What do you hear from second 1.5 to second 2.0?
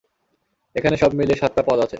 পদ আছে!